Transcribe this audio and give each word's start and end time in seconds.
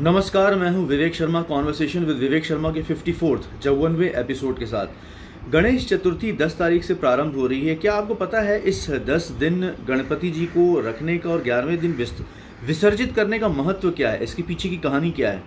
नमस्कार, 0.00 0.54
मैं 0.54 0.70
हूँ 0.70 0.86
विवेक 0.88 1.14
शर्मा 1.14 1.42
कॉन्वर्सेशन 1.42 2.04
विद 2.04 2.16
विवेक 2.16 2.44
शर्मा 2.44 2.70
के 2.70 2.82
फिफ्टी 2.82 3.12
फोर्थ 3.12 3.42
चौवनवे 3.62 4.12
एपिसोड 4.16 4.58
के 4.58 4.66
साथ। 4.66 4.86
गणेश 5.52 5.88
चतुर्थी 5.88 6.32
10 6.32 6.56
तारीख 6.58 6.84
से 6.84 6.94
प्रारंभ 6.94 7.34
हो 7.34 7.46
रही 7.46 7.68
है। 7.68 7.74
क्या 7.74 7.94
आपको 7.94 8.14
पता 8.14 8.40
है 8.40 8.60
इस 8.60 8.90
10 8.90 9.30
दिन 9.40 9.72
गणपति 9.88 10.30
जी 10.30 10.46
को 10.46 10.80
रखने 10.80 11.18
का 11.18 11.30
और 11.30 11.42
ग्यारहवें 11.42 11.80
दिन 11.80 11.92
विसर्जित 12.66 13.14
करने 13.14 13.38
का 13.38 13.48
महत्व 13.48 13.90
क्या 13.90 14.10
है? 14.10 14.24
इसके 14.24 14.42
पीछे 14.42 14.68
की 14.68 14.76
कहानी 14.76 15.10
क्या 15.10 15.30
है? 15.30 15.42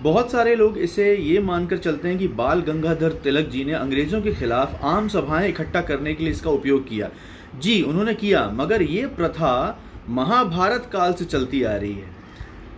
बहुत 0.00 0.32
सारे 0.32 0.56
लोग 0.56 0.78
इसे 0.78 1.16
ये 1.16 1.40
मानकर 1.40 1.78
चलते 1.78 2.08
हैं 2.08 2.18
कि 2.18 2.28
बाल 2.28 2.60
गंगाधर 2.60 3.12
तिलक 3.12 3.48
जी 3.48 3.64
ने 3.64 3.72
अंग्रेज़ों 3.72 4.22
के 4.22 4.32
खिलाफ 4.32 4.80
आम 4.82 5.08
सभाएँ 5.08 5.48
इकट्ठा 5.48 5.80
करने 5.80 6.14
के 6.14 6.24
लिए 6.24 6.32
इसका 6.32 6.50
उपयोग 6.50 6.88
किया। 6.88 7.10
जी, 7.58 7.82
उन्होंने 7.82 8.14
किया, 8.14 8.50
मगर 8.50 8.82
ये 8.82 9.06
प्रथा 9.06 9.82
महाभारत 10.08 10.90
काल 10.92 11.12
से 11.12 11.24
चलती 11.24 11.62
आ 11.62 11.76
रही 11.76 11.92
है। 11.92 12.21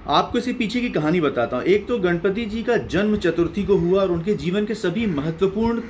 आपको 0.06 0.38
इसे 0.38 0.52
पीछे 0.52 0.80
की 0.80 0.88
कहानी 0.90 1.20
बताता 1.20 1.56
हूँ। 1.56 1.64
एक 1.64 1.86
तो 1.88 1.98
गणपति 1.98 2.44
जी 2.44 2.62
का 2.62 2.76
जन्म 2.76 3.16
चतुर्थी 3.16 3.62
को 3.64 3.76
हुआ 3.76 4.00
और 4.00 4.10
उनके 4.12 4.34
जीवन 4.34 4.64
के 4.66 4.74
सभी 4.74 5.06
महत्वपूर्ण 5.06 5.82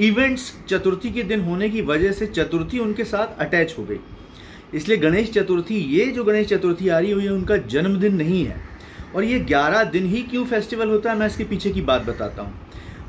इवेंट्स 0.00 0.52
चतुर्थी 0.68 1.10
के 1.10 1.22
दिन 1.22 1.40
होने 1.40 1.68
की 1.68 1.82
वजह 1.82 2.12
से 2.12 2.26
चतुर्थी 2.26 2.78
उनके 2.78 3.04
साथ 3.04 3.40
अटैच 3.40 3.74
हो 3.78 3.84
गई। 3.84 3.98
इसलिए 4.74 4.96
गणेश 4.96 5.30
चतुर्थी, 5.30 5.74
ये 5.74 6.06
जो 6.06 6.24
गणेश 6.24 6.46
चतुर्थी 6.48 6.88
आ 6.88 6.98
रही 6.98 7.10
हुई 7.10 7.24
है 7.24 7.30
उनका 7.30 7.56
जन्मदिन 7.56 8.14
नहीं 8.14 8.44
है। 8.44 8.60
और 9.16 9.24
ये 9.24 9.38
11 9.40 9.84
दिन 9.84 10.06
ही 10.06 10.22
क्यों 10.22 10.44
फेस्टिवल 10.44 10.88
होता 10.88 11.10
है, 11.12 11.18
मैं 11.18 11.26
इसके 11.26 11.44
पीछे 11.44 11.70
की 11.70 11.80
बात 11.82 12.06
बताता 12.06 12.42
हूँ। 12.42 12.54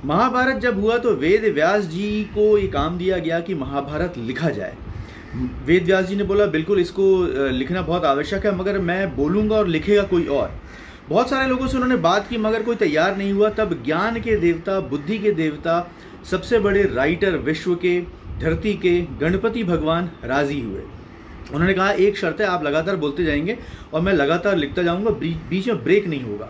महाभारत 0.05 0.61
जब 0.61 0.79
हुआ 0.81 0.97
तो 0.97 1.15
वेद 1.15 1.53
व्यास 1.53 1.85
जी 1.85 2.23
को 2.33 2.57
ये 2.57 2.67
काम 2.67 2.97
दिया 2.97 3.17
गया 3.17 3.39
कि 3.39 3.53
महाभारत 3.55 4.13
लिखा 4.17 4.49
जाए। 4.49 4.75
वेद 5.35 5.85
व्यास 5.85 6.05
जी 6.05 6.15
ने 6.15 6.23
बोला, 6.23 6.45
बिल्कुल 6.45 6.79
इसको 6.79 7.03
लिखना 7.51 7.81
बहुत 7.81 8.05
आवश्यक 8.05 8.45
है, 8.45 8.55
मगर 8.55 8.77
मैं 8.79 9.15
बोलूँगा 9.15 9.55
और 9.55 9.67
लिखेगा 9.67 10.03
कोई 10.03 10.25
और। 10.25 10.51
बहुत 11.09 11.29
सारे 11.29 11.47
लोगों 11.49 11.67
से 11.67 11.77
उन्होंने 11.77 11.95
बात 11.95 12.27
की, 12.27 12.37
मगर 12.37 12.63
कोई 12.63 12.75
तैयार 12.75 13.17
नहीं 13.17 13.31
हुआ। 13.33 13.49
तब 13.49 13.73
ज्ञान 13.85 14.19
के 14.21 14.35
देवता, 14.35 14.79
बुद्धि 14.79 15.17
के 15.19 15.31
देवता, 15.31 15.91
सबसे 16.31 16.59
बड़े 16.59 16.83
राइटर 16.83 17.37
विश्व 17.37 17.75
के, 17.75 17.99
धरती 18.39 18.73
के 18.73 18.99
गणपति 19.21 19.63
भगवान 19.63 20.09
राज़ी 20.23 20.61
हुए। 20.61 20.81
उन्होंने 21.53 21.73
कहा, 21.73 21.91
एक 21.91 22.17
शर्त 22.17 22.41
है, 22.41 22.47
आप 22.47 22.63
लगातार 22.63 22.95
बोलते 22.95 23.23
जाएँगे 23.23 23.57
और 23.93 24.01
मैं 24.01 24.13
लगातार 24.13 24.55
लिखता 24.55 24.83
जाऊँगा 24.83 25.11
बीच 25.49 25.67
में 25.67 25.83
ब्रेक 25.83 26.07
नहीं 26.07 26.23
होगा। 26.23 26.49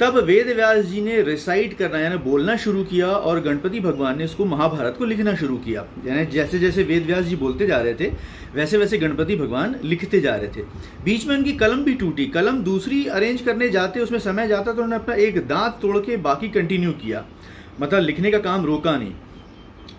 तब 0.00 0.16
वेद 0.18 0.46
व्यास 0.46 0.84
जी 0.84 1.00
ने 1.00 1.20
रिसाइट 1.22 1.76
करना, 1.78 1.98
यानी 1.98 2.16
बोलना 2.20 2.56
शुरू 2.56 2.82
किया 2.84 3.06
और 3.08 3.40
गणपति 3.40 3.80
भगवान 3.80 4.18
ने 4.18 4.24
उसको 4.24 4.44
महाभारत 4.44 4.96
को 4.98 5.04
लिखना 5.04 5.34
शुरू 5.34 5.56
किया। 5.56 5.84
यानी 6.06 6.26
जैसे 6.26 6.58
जैसे 6.58 6.82
वेद 6.82 7.06
व्यास 7.06 7.24
जी 7.24 7.36
बोलते 7.36 7.66
जा 7.66 7.78
रहे 7.78 7.94
थे, 7.94 8.10
वैसे 8.54 8.78
वैसे 8.78 8.98
गणपति 8.98 9.36
भगवान 9.36 9.74
लिखते 9.84 10.20
जा 10.20 10.34
रहे 10.36 10.48
थे। 10.48 10.62
बीच 11.04 11.26
में 11.26 11.36
उनकी 11.36 11.52
कलम 11.52 11.84
भी 11.84 11.94
टूटी। 11.94 12.26
कलम 12.26 12.58
दूसरी 12.62 13.04
अरेंज 13.06 13.40
करने 13.42 13.68
जाते, 13.68 14.00
उसमें 14.00 14.18
समय 14.18 14.48
जाता 14.48 14.64
तो 14.64 14.82
उन्होंने 14.82 14.96
अपना 14.96 15.14
एक 15.16 15.46
दांत 15.48 15.78
तोड़ 15.82 15.96
के 15.98 16.16
बाकी 16.18 16.48
कंटिन्यू 16.48 16.92
किया। 16.94 17.24
मतलब 17.80 18.02
लिखने 18.02 18.30
का 18.30 18.38
काम 18.40 18.66
रोका 18.66 18.96
नहीं। 18.96 19.12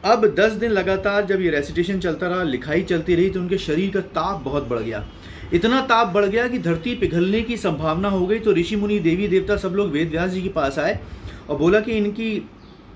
अब 0.05 0.25
10 0.35 0.51
दिन 0.53 0.71
लगातार 0.71 1.25
जब 1.25 1.41
ये 1.41 1.49
रेसिटेशन 1.49 1.99
चलता 1.99 2.27
रहा, 2.27 2.43
लिखाई 2.43 2.83
चलती 2.83 3.15
रही 3.15 3.29
तो 3.29 3.39
उनके 3.39 3.57
शरीर 3.57 3.89
का 3.91 4.01
ताप 4.13 4.41
बहुत 4.43 4.67
बढ़ 4.67 4.79
गया। 4.79 5.05
इतना 5.53 5.81
ताप 5.81 6.07
बढ़ 6.07 6.25
गया 6.25 6.47
कि 6.47 6.59
धरती 6.59 6.95
पिघलने 6.95 7.41
की 7.41 7.57
संभावना 7.57 8.09
हो 8.09 8.27
गई 8.27 8.39
तो 8.39 8.53
ऋषि 8.53 8.75
मुनि, 8.75 8.99
देवी, 8.99 9.27
देवता 9.27 9.57
सब 9.57 9.69
लोग 9.69 9.91
वेद 9.91 10.09
व्यास 10.09 10.31
जी 10.31 10.41
के 10.41 10.49
पास 10.49 10.79
आए 10.79 10.99
और 11.49 11.57
बोला 11.57 11.79
कि 11.79 11.91
इनकी 11.91 12.49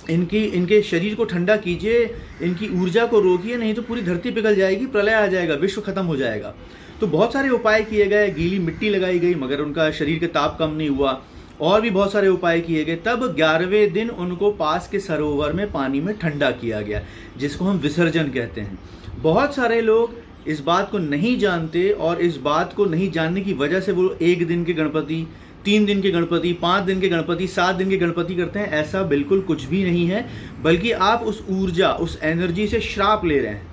इनकी, 0.10 0.44
इनके 0.44 0.82
शरीर 0.82 1.16
को 1.16 1.24
ठंडा 1.24 1.56
कीजिए, 1.58 2.16
इनकी 2.42 2.82
ऊर्जा 2.82 3.06
को 3.06 3.20
रोकिए, 3.20 3.58
नहीं 3.58 3.74
तो 3.74 3.82
पूरी 3.82 4.02
धरती 4.02 4.32
पिघल 4.32 4.56
जाएगी, 4.56 4.86
प्रलय 4.86 5.14
आ 5.14 5.28
जाएगा, 5.28 5.54
विश्व 5.54 5.82
खत्म 5.82 6.06
हो 6.06 6.16
जाएगा। 6.16 6.54
तो 7.02 7.08
बहुत 7.08 7.34
सारे 7.34 7.50
उपाय 7.50 7.84
किए 7.84 8.06
गए, 8.06 8.30
गीली 8.30 8.60
मिट्टी 8.60 8.90
लगाई 8.90 9.20
गई, 9.20 9.36
मगर 9.36 9.60
उनका 9.60 9.92
शरीर 9.92 10.20
का 10.20 10.28
ताप 10.28 10.58
कम 10.60 10.70
नहीं 10.70 10.90
हुआ। 10.90 11.22
और 11.62 11.82
भी 11.82 11.90
बहुत 11.90 12.12
सारे 12.12 12.28
उपाय 12.28 12.62
किए 12.62 12.86
गए। 12.86 12.96
तब 12.96 13.34
ग्यारहवें 13.36 13.94
दिन 13.94 14.10
उनको 14.10 14.52
पास 14.52 14.90
के 14.92 15.00
सरोवर 15.00 15.54
में 15.54 15.72
पानी 15.72 16.00
में 16.00 16.18
ठंडा 16.18 16.52
किया 16.52 16.82
गया, 16.82 17.04
जिसको 17.38 17.66
हम 17.66 17.78
विसर्जन 17.78 18.24
कहते 18.24 18.62
हैं। 18.62 18.80
बहुत 19.18 19.56
सारे 19.56 19.82
लोग 19.82 20.16
इस 20.48 20.60
बात 20.60 20.92
को 20.92 20.98
नहीं 20.98 21.40
जानते 21.40 21.90
और 21.90 22.22
इस 22.22 22.38
बात 22.38 22.74
को 22.74 22.86
नहीं 22.86 23.12
जानने 23.12 23.42
की 23.42 23.54
वजह 23.54 23.80
से 23.80 23.92
वो 23.92 24.18
एक 24.22 24.48
दिन 24.48 24.66
के 24.66 24.74
गणपति, 24.74 25.28
तीन 25.66 25.86
दिन 25.86 26.02
के 26.02 26.12
गणपति, 26.12 26.54
पाँच 26.54 26.84
दिन 26.84 27.02
के 27.02 27.10
गणपति, 27.10 27.48
सात 27.48 27.76
दिन 27.76 27.90
के 27.90 27.98
गणपति 27.98 28.36
करते 28.36 28.60
हैं, 28.60 28.72
ऐसा 28.72 29.04
बिल्कुल 29.04 29.42
कुछ 29.42 29.64
भी 29.64 29.84
नहीं 29.84 30.08
है, 30.08 30.30
बल्कि 30.64 30.92
आप 30.92 31.22
उस 31.22 31.46
ऊर्जा, 31.50 31.92
उस 31.92 32.20
एनर्जी 32.24 32.68
से 32.68 32.82
श्राप 32.82 33.26
ले 33.26 33.40
रहे 33.40 33.52
हैं। 33.52 33.68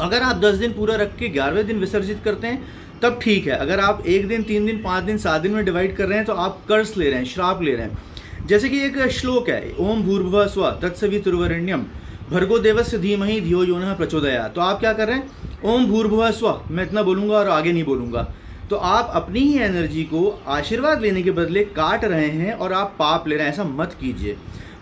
अगर 0.00 0.22
आप 0.22 0.36
दस 0.36 0.54
दिन 0.54 0.72
पूरा 0.72 0.96
रख 0.96 1.16
के 1.16 1.28
ग्यारहवें 1.28 1.66
दिन 1.66 1.78
विसर्जित 1.78 2.18
करते 2.24 2.46
हैं, 2.46 2.64
तब 3.02 3.20
ठीक 3.22 3.46
है। 3.46 3.52
अगर 3.52 3.80
आप 3.80 4.06
एक 4.06 4.28
दिन, 4.28 4.42
तीन 4.42 4.66
दिन, 4.66 4.78
पाँच 4.78 5.04
दिन, 5.04 5.18
सात 5.18 5.40
दिन 5.40 5.52
में 5.52 5.64
डिवाइड 5.64 5.96
कर 5.96 6.06
रहे 6.06 6.16
हैं 6.16 6.26
तो 6.26 6.32
आप 6.32 6.62
कर्ज 6.68 6.94
ले 6.96 7.10
रहे 7.10 7.18
हैं, 7.18 7.26
श्राप 7.26 7.62
ले 7.62 7.74
रहे 7.74 7.86
हैं। 7.86 7.98
जैसे 8.46 8.68
कि 8.68 8.80
एक 8.80 9.08
श्लोक 9.08 9.48
है, 9.48 9.74
ओम 9.78 10.02
भूर्भुव 10.02 10.46
स्व 10.46 10.70
तत्सवी 10.70 10.88
तत्सवितुर्वरेण्यम। 10.88 11.86
भर्गो 12.30 12.58
देवस्य 12.58 12.98
धीमहि 12.98 13.40
धियो 13.40 13.62
यो 13.64 13.78
नः 13.78 13.94
प्रचोदया 13.94 14.46
तो 14.48 14.60
आप 14.60 14.78
क्या 14.80 14.92
कर 14.92 15.06
रहे 15.08 15.16
हैं? 15.16 15.30
ओम 15.64 15.86
भूर्भुव 15.86 16.30
स्व। 16.30 16.60
मैं 16.70 16.84
इतना 16.84 17.02
बोलूँगा 17.02 17.36
और 17.36 17.48
आगे 17.48 17.72
नहीं 17.72 17.84
बोलूँगा। 17.84 18.22
तो 18.70 18.76
आप 18.76 19.10
अपनी 19.14 19.40
ही 19.40 19.58
एनर्जी 19.58 20.02
को 20.04 20.28
आशीर्वाद 20.48 21.00
लेने 21.02 21.22
के 21.22 21.30
बदले 21.30 21.64
काट 21.76 22.04
रहे 22.04 22.28
हैं 22.28 22.52
और 22.52 22.72
आप 22.72 22.94
पाप 22.98 23.28
ले 23.28 23.36
रहे 23.36 23.44
हैं। 23.44 23.52
ऐसा 23.52 23.64
मत 23.64 23.96
कीजिए। 24.00 24.36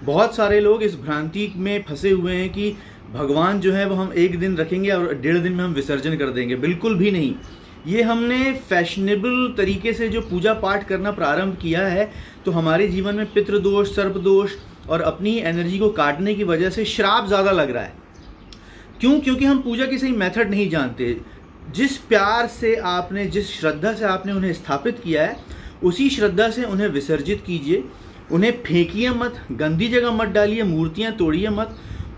बहुत 0.04 0.37
सारे 0.37 0.60
लोग 0.60 0.82
इस 0.82 0.94
भ्रांति 0.97 1.53
में 1.56 1.82
फंसे 1.88 2.10
हुए 2.10 2.34
हैं 2.34 2.48
कि 2.50 2.70
भगवान 3.12 3.60
जो 3.60 3.72
है 3.72 3.88
वो 3.88 3.94
हम 3.94 4.12
एक 4.16 4.38
दिन 4.41 4.56
रखेंगे 4.56 4.91
और 4.91 5.14
डेढ़ 5.14 5.38
दिन 5.38 5.53
में 5.53 5.64
हम 5.64 5.72
विसर्जन 5.75 6.16
कर 6.16 6.31
देंगे। 6.31 6.56
बिल्कुल 6.56 6.98
भी 6.98 7.10
नहीं। 7.10 7.34
ये 7.87 8.03
हमने 8.03 8.53
फैशनेबल 8.69 9.54
तरीके 9.56 9.92
से 9.92 10.08
जो 10.08 10.20
पूजा 10.20 10.54
पाठ 10.54 10.87
करना 10.88 11.10
प्रारंभ 11.10 11.56
किया 11.56 11.87
है 11.87 12.10
तो 12.44 12.50
हमारे 12.53 12.88
जीवन 12.88 13.14
में 13.14 13.32
पितृदोष, 13.32 13.88
सर्पदोष 13.88 14.54
और 14.91 15.00
अपनी 15.03 15.37
एनर्जी 15.38 15.78
को 15.78 15.88
काटने 15.91 16.34
की 16.34 16.44
वजह 16.44 16.71
से 16.71 16.84
श्राप 16.84 17.26
ज़्यादा 17.26 17.50
लग 17.50 17.71
रहा 17.71 17.82
है। 17.82 17.93
क्यों? 19.00 19.19
क्योंकि 19.21 19.44
हम 19.44 19.59
पूजा 19.59 19.87
की 19.87 19.99
सही 19.99 20.12
मेथड 20.12 20.50
नहीं 20.50 20.69
जानते। 20.71 21.16
जिस 21.75 21.97
प्यार 21.99 22.47
से 22.47 22.75
आपने, 22.76 23.26
जिस 23.26 23.60
श्रद्धा 23.60 23.93
से 23.93 24.04
आपने 24.04 24.32
उन्हें 24.32 24.53
स्थापित 24.53 25.00
किया 25.04 25.22
है, 25.22 25.37
उसी 25.82 26.09
श्रद्धा 26.10 26.49
से 26.50 26.65
उन्हें 26.65 26.88
विसर्जित 26.88 27.43
कीजिए। 27.47 27.84
उन्हें 28.32 28.50
फेंकिए 28.62 29.10
मत, 29.10 29.41
गंदी 29.53 29.88
जगह 29.88 30.10
मत 30.12 30.28
डालिए, 30.28 30.62
मूर्तियाँ 30.62 31.12
तोड़िए 31.12 31.49
मत। 31.49 31.76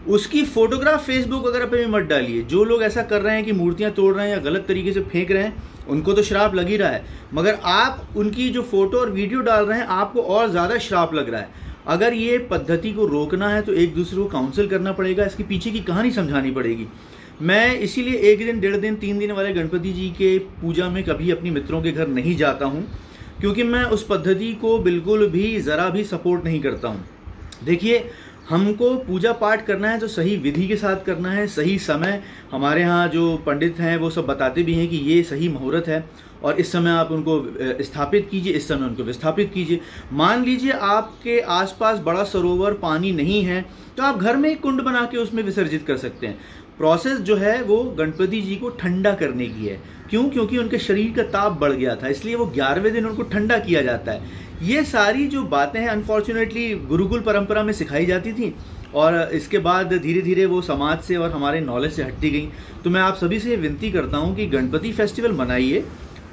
उसकी 0.09 0.43
फोटोग्राफ 0.45 1.05
फेसबुक 1.07 1.47
वगैरह 1.47 1.67
पे 1.67 1.77
भी 1.77 1.87
मत 1.87 2.03
डालिए। 2.03 2.43
जो 2.43 2.65
लोग 2.65 2.83
ऐसा 2.83 3.03
कर 3.03 3.21
रहे 3.21 3.35
हैं 3.35 3.45
कि 3.45 3.53
मूर्तियाँ 3.53 3.91
तोड़ 3.91 4.15
रहे 4.15 4.27
हैं 4.27 4.35
या 4.35 4.41
गलत 4.43 4.65
तरीके 4.69 4.93
से 4.93 5.01
फेंक 5.03 5.31
रहे 5.31 5.43
हैं, 5.43 5.63
उनको 5.89 6.13
तो 6.13 6.23
श्राप 6.23 6.55
लग 6.55 6.69
ही 6.69 6.77
रहा 6.77 6.89
है। 6.89 7.05
मगर 7.35 7.59
आप 7.65 8.17
उनकी 8.17 8.49
जो 8.51 8.63
फ़ोटो 8.63 8.99
और 8.99 9.11
वीडियो 9.11 9.41
डाल 9.41 9.65
रहे 9.65 9.79
हैं, 9.79 9.87
आपको 9.87 10.23
और 10.23 10.51
ज़्यादा 10.51 10.79
श्राप 10.79 11.15
लग 11.15 11.31
रहा 11.31 11.41
है। 11.41 11.69
अगर 11.87 12.15
ये 12.15 12.39
पद्धति 12.51 12.93
को 12.93 13.07
रोकना 13.07 13.49
है 13.49 13.63
तो 13.63 13.73
एक 13.75 13.95
दूसरे 13.95 14.19
को 14.19 14.25
काउंसिल 14.29 14.69
करना 14.69 14.93
पड़ेगा, 14.93 15.25
इसके 15.25 15.45
पीछे 15.45 15.71
की 15.71 15.81
कहानी 15.81 16.11
समझानी 16.11 16.51
पड़ेगी। 16.51 16.87
मैं 17.43 17.79
इसीलिए 17.79 18.19
एक 18.31 18.39
दिन, 18.39 18.61
डेढ़ 18.61 18.77
दिन, 18.77 18.97
तीन 18.97 19.19
दिन 19.19 19.31
वाले 19.33 19.53
गणपति 19.53 19.93
जी 19.93 20.09
के 20.19 20.39
पूजा 20.61 20.89
में 20.89 21.03
कभी 21.05 21.31
अपने 21.31 21.51
मित्रों 21.51 21.83
के 21.83 21.93
घर 21.93 22.09
नहीं 22.09 22.37
जाता 22.37 22.67
हूँ, 22.67 22.85
क्योंकि 23.41 23.63
मैं 23.65 23.85
उस 23.87 24.07
पद्धति 24.07 24.53
को 24.55 24.79
बिल्कुल 24.81 25.27
भी, 25.29 25.61
ज़रा 25.61 25.89
भी 25.89 26.05
सपोर्ट 26.05 26.45
नहीं 26.45 26.61
करता 26.61 26.89
हूँ। 26.89 27.05
देखिए 27.65 27.99
हमको 28.51 28.95
पूजा 28.99 29.33
पाठ 29.35 29.65
करना 29.67 29.89
है 29.89 29.99
तो 29.99 30.09
सही 30.09 30.37
विधि 30.39 30.67
के 30.69 30.77
साथ 30.77 31.05
करना 31.05 31.31
है, 31.31 31.47
सही 31.49 31.79
समय। 31.81 32.23
हमारे 32.53 32.81
यहाँ 32.81 33.09
जो 33.09 33.37
पंडित 33.47 33.79
हैं, 33.81 33.97
वो 33.97 34.11
सब 34.11 34.27
बताते 34.27 34.63
भी 34.63 34.75
हैं 34.75 34.89
कि 34.89 34.97
ये 34.97 35.23
सही 35.25 35.49
मुहूर्त 35.49 35.89
है, 35.89 36.05
और 36.43 36.61
इस 36.61 36.73
समय 36.73 36.91
आप 36.91 37.11
उनको 37.13 37.43
स्थापित 37.85 38.29
कीजिए, 38.31 38.53
इस 38.53 38.69
समय 38.69 38.87
उनको 38.87 39.03
विस्थापित 39.05 39.51
कीजिए। 39.55 39.81
मान 40.13 40.45
लीजिए 40.45 40.73
आपके 40.73 41.39
आसपास 41.41 41.99
बड़ा 42.01 42.25
सरोवर, 42.25 42.73
पानी 42.75 43.13
नहीं 43.13 43.43
है 43.45 43.65
तो 43.97 44.03
आप 44.03 44.19
घर 44.19 44.37
में 44.37 44.49
एक 44.51 44.61
कुंड 44.61 44.81
बना 44.83 45.05
के 45.05 45.17
उसमें 45.19 45.43
विसर्जित 45.43 45.87
कर 45.87 45.97
सकते 45.99 46.27
हैं। 46.27 46.39
प्रोसेस 46.81 47.19
जो 47.21 47.35
है 47.37 47.63
वो 47.63 47.83
गणपति 47.99 48.41
जी 48.41 48.55
को 48.57 48.69
ठंडा 48.81 49.13
करने 49.13 49.47
की 49.47 49.67
है। 49.67 49.81
क्यों? 50.11 50.23
क्योंकि 50.31 50.59
उनके 50.59 50.79
शरीर 50.79 51.13
का 51.17 51.23
ताप 51.31 51.59
बढ़ 51.61 51.73
गया 51.73 51.97
था, 51.97 52.09
इसलिए 52.09 52.35
वो 52.35 52.47
ग्यारहवें 52.49 52.93
दिन 52.93 53.07
उनको 53.07 53.23
ठंडा 53.25 53.59
किया 53.59 53.83
जाता 53.83 54.13
है। 54.13 54.49
ये 54.63 54.85
सारी 54.87 55.27
जो 55.27 55.43
बातें 55.45 55.79
हैं 55.81 55.89
अनफॉर्चुनेटली 55.89 56.73
गुरुकुल 56.89 57.21
परंपरा 57.21 57.63
में 57.63 57.73
सिखाई 57.73 58.07
जाती 58.07 58.33
थी 58.33 58.55
और 58.95 59.21
इसके 59.35 59.59
बाद 59.61 59.93
धीरे 59.95 60.23
धीरे 60.23 60.47
वो 60.47 60.61
समाज 60.63 61.01
से 61.01 61.17
और 61.17 61.31
हमारे 61.31 61.61
नॉलेज 61.61 61.93
से 61.93 62.03
हटती 62.03 62.31
गई। 62.31 62.49
तो 62.85 62.91
मैं 62.91 63.01
आप 63.01 63.17
सभी 63.17 63.39
से 63.41 63.57
विनती 63.59 63.91
करता 63.93 64.17
हूँ 64.17 64.35
कि 64.37 64.47
गणपति 64.49 64.93
फेस्टिवल 64.93 65.33
मनाइए। 65.35 65.85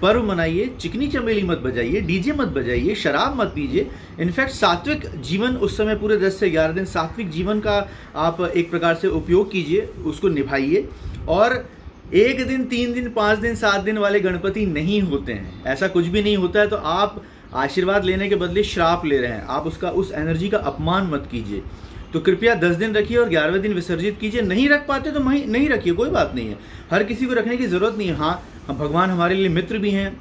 पर्व 0.01 0.23
मनाइए, 0.23 0.65
चिकनी 0.79 1.07
चमेली 1.07 1.43
मत 1.43 1.57
बजाइए, 1.57 2.01
डीजे 2.01 2.31
मत 2.31 2.47
बजाइए, 2.47 2.95
शराब 2.95 3.39
मत 3.41 3.51
पीजिए। 3.55 3.89
इनफैक्ट 4.19 4.51
सात्विक 4.51 5.07
जीवन 5.21 5.55
उस 5.57 5.77
समय 5.77 5.95
पूरे 5.95 6.17
दस 6.17 6.39
से 6.39 6.49
ग्यारह 6.49 6.73
दिन 6.73 6.85
सात्विक 6.85 7.29
जीवन 7.29 7.59
का 7.59 7.87
आप 8.15 8.41
एक 8.47 8.69
प्रकार 8.71 8.95
से 8.95 9.07
उपयोग 9.07 9.51
कीजिए, 9.51 9.81
उसको 9.81 10.27
निभाइए। 10.27 10.87
और 11.27 11.65
एक 12.13 12.45
दिन, 12.47 12.63
तीन 12.65 12.93
दिन, 12.93 13.09
पाँच 13.09 13.39
दिन, 13.39 13.55
सात 13.55 13.81
दिन 13.81 13.97
वाले 13.97 14.19
गणपति 14.19 14.65
नहीं 14.65 15.01
होते 15.01 15.33
हैं। 15.33 15.63
ऐसा 15.65 15.87
कुछ 15.87 16.05
भी 16.05 16.23
नहीं 16.23 16.37
होता 16.37 16.59
है 16.59 16.67
तो 16.67 16.75
आप 16.75 17.21
आशीर्वाद 17.55 18.05
लेने 18.05 18.29
के 18.29 18.35
बदले 18.35 18.63
श्राप 18.63 19.05
ले 19.05 19.17
रहे 19.17 19.31
हैं। 19.31 19.45
आप 19.45 19.67
उसका, 19.67 19.89
उस 19.89 20.11
एनर्जी 20.11 20.49
का 20.49 20.57
अपमान 20.57 21.07
मत 21.07 21.27
कीजिए। 21.31 21.61
तो 22.13 22.19
कृपया 22.19 22.53
दस 22.55 22.75
दिन 22.75 22.93
रखिए 22.93 23.17
और 23.17 23.29
ग्यारहवें 23.29 23.61
दिन 23.61 23.73
विसर्जित 23.73 24.17
कीजिए। 24.21 24.41
नहीं 24.41 24.67
रख 24.69 24.85
पाते 24.87 25.11
तो 25.11 25.19
नहीं 25.19 25.67
रखिए, 25.69 25.93
कोई 25.93 26.09
बात 26.09 26.31
नहीं 26.35 26.47
है। 26.47 26.57
हर 26.91 27.03
किसी 27.03 27.25
को 27.25 27.33
रखने 27.33 27.57
की 27.57 27.65
ज़रूरत 27.65 27.97
नहीं 27.97 28.07
है। 28.07 28.15
हाँ 28.15 28.41
हम 28.67 28.77
भगवान 28.77 29.09
हमारे 29.09 29.35
लिए 29.35 29.49
मित्र 29.49 29.77
भी 29.77 29.91
हैं, 29.91 30.17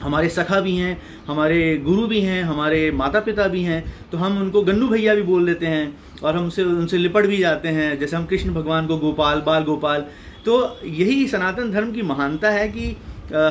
हमारे 0.00 0.28
सखा 0.28 0.60
भी 0.60 0.76
हैं, 0.76 1.00
हमारे 1.26 1.76
गुरु 1.84 2.06
भी 2.06 2.20
हैं, 2.20 2.42
हमारे 2.44 2.90
माता 2.92 3.20
पिता 3.20 3.46
भी 3.48 3.62
हैं 3.62 3.82
तो 4.10 4.18
हम 4.18 4.38
उनको 4.38 4.62
गन्नू 4.62 4.88
भैया 4.88 5.14
भी 5.14 5.22
बोल 5.24 5.46
देते 5.46 5.66
हैं 5.66 6.20
और 6.22 6.36
हम 6.36 6.44
उनसे 6.44 6.64
उनसे 6.64 6.98
लिपट 6.98 7.26
भी 7.26 7.36
जाते 7.38 7.68
हैं, 7.68 7.98
जैसे 7.98 8.16
हम 8.16 8.26
कृष्ण 8.26 8.54
भगवान 8.54 8.86
को 8.86 8.96
गोपाल, 8.98 9.40
बाल 9.40 9.64
गोपाल। 9.64 10.04
तो 10.44 10.78
यही 10.84 11.26
सनातन 11.28 11.70
धर्म 11.72 11.92
की 11.92 12.02
महानता 12.04 12.50
है 12.50 12.68
कि 12.68 12.96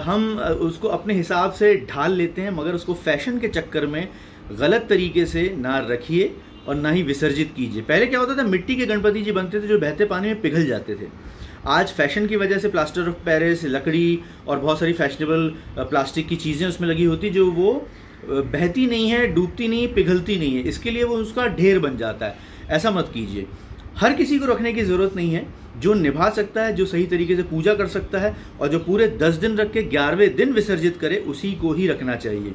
हम 0.03 0.37
उसको 0.61 0.87
अपने 0.89 1.13
हिसाब 1.13 1.51
से 1.53 1.75
ढाल 1.89 2.13
लेते 2.13 2.41
हैं, 2.41 2.51
मगर 2.51 2.75
उसको 2.75 2.93
फ़ैशन 2.95 3.39
के 3.39 3.47
चक्कर 3.49 3.85
में 3.87 4.07
गलत 4.51 4.85
तरीके 4.89 5.25
से 5.25 5.53
ना 5.57 5.77
रखिए 5.89 6.35
और 6.67 6.75
ना 6.75 6.91
ही 6.91 7.01
विसर्जित 7.03 7.53
कीजिए। 7.57 7.81
पहले 7.83 8.05
क्या 8.05 8.19
होता 8.19 8.37
था, 8.37 8.43
मिट्टी 8.45 8.75
के 8.75 8.85
गणपति 8.85 9.21
जी 9.21 9.31
बनते 9.31 9.61
थे 9.61 9.67
जो 9.67 9.79
बहते 9.79 10.05
पानी 10.05 10.27
में 10.27 10.41
पिघल 10.41 10.65
जाते 10.67 10.95
थे। 10.95 11.07
आज 11.67 11.89
फ़ैशन 11.89 12.25
की 12.27 12.35
वजह 12.35 12.57
से 12.57 12.69
प्लास्टर 12.69 13.07
ऑफ़ 13.09 13.15
पेरिस, 13.25 13.63
लकड़ी 13.65 14.19
और 14.47 14.59
बहुत 14.59 14.79
सारी 14.79 14.93
फैशनेबल 14.93 15.49
प्लास्टिक 15.79 16.27
की 16.27 16.35
चीज़ें 16.35 16.67
उसमें 16.67 16.87
लगी 16.87 17.03
होती 17.03 17.29
जो 17.29 17.49
वो 17.51 17.73
बहती 18.23 18.85
नहीं 18.87 19.09
है, 19.09 19.25
डूबती 19.33 19.67
नहीं, 19.67 19.87
पिघलती 19.93 20.37
नहीं 20.39 20.55
है। 20.55 20.61
इसके 20.61 20.91
लिए 20.91 21.03
वो 21.03 21.15
उसका 21.15 21.47
ढेर 21.47 21.79
बन 21.79 21.97
जाता 21.97 22.25
है। 22.25 22.35
ऐसा 22.69 22.91
मत 22.91 23.09
कीजिए। 23.13 23.45
हर 23.97 24.13
किसी 24.13 24.39
को 24.39 24.45
रखने 24.45 24.73
की 24.73 24.81
ज़रूरत 24.81 25.15
नहीं 25.15 25.33
है। 25.33 25.45
जो 25.79 25.93
निभा 25.93 26.29
सकता 26.29 26.63
है, 26.63 26.73
जो 26.73 26.85
सही 26.85 27.05
तरीके 27.07 27.35
से 27.35 27.43
पूजा 27.43 27.73
कर 27.73 27.87
सकता 27.87 28.19
है 28.19 28.35
और 28.61 28.67
जो 28.67 28.79
पूरे 28.79 29.07
दस 29.21 29.35
दिन 29.35 29.57
रख 29.57 29.71
के 29.71 29.83
ग्यारहवें 29.83 30.35
दिन 30.35 30.53
विसर्जित 30.53 30.97
करे, 30.97 31.17
उसी 31.17 31.51
को 31.51 31.73
ही 31.73 31.87
रखना 31.87 32.15
चाहिए। 32.15 32.53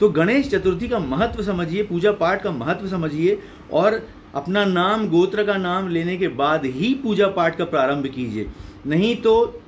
तो 0.00 0.08
गणेश 0.08 0.48
चतुर्थी 0.48 0.88
का 0.88 0.98
महत्व 0.98 1.42
समझिए, 1.42 1.82
पूजा 1.82 2.12
पाठ 2.12 2.42
का 2.42 2.50
महत्व 2.50 2.88
समझिए 2.88 3.38
और 3.72 4.02
अपना 4.34 4.64
नाम, 4.64 5.06
गोत्र 5.08 5.44
का 5.44 5.56
नाम 5.56 5.88
लेने 5.88 6.16
के 6.16 6.28
बाद 6.28 6.64
ही 6.66 6.92
पूजा 6.94 7.26
पाठ 7.28 7.56
का 7.56 7.64
प्रारंभ 7.64 8.06
कीजिए। 8.06 8.46
नहीं 8.86 9.14
तो 9.16 9.62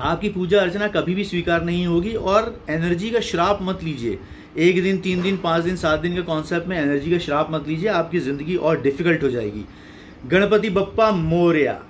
आपकी 0.00 0.28
पूजा 0.28 0.60
अर्चना 0.60 0.88
कभी 0.88 1.14
भी 1.14 1.24
स्वीकार 1.24 1.64
नहीं 1.64 1.86
होगी 1.86 2.14
और 2.14 2.60
एनर्जी 2.70 3.10
का 3.10 3.20
श्राप 3.20 3.58
मत 3.62 3.84
लीजिए। 3.84 4.18
एक 4.58 4.82
दिन, 4.82 4.98
तीन 4.98 5.22
दिन, 5.22 5.36
पाँच 5.36 5.64
दिन, 5.64 5.76
सात 5.76 6.00
दिन 6.00 6.14
के 6.14 6.22
कॉन्सेप्ट 6.22 6.68
में 6.68 6.76
एनर्जी 6.78 7.10
का 7.10 7.18
श्राप 7.18 7.48
मत 7.50 7.68
लीजिए, 7.68 7.88
आपकी 7.88 8.18
ज़िंदगी 8.18 8.56
और 8.56 8.80
डिफ़िकल्ट 8.82 9.22
हो 9.22 9.28
जाएगी। 9.28 9.64
गणपति 10.26 10.70
बप्पा 10.70 11.10
मोरिया। 11.10 11.80